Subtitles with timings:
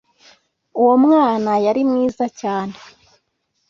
[0.81, 2.75] uwo mwana yari mwiza cyane